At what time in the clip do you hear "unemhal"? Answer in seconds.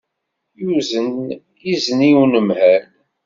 2.23-2.83